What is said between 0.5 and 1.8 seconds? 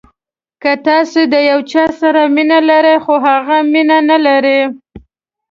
که تاسو د یو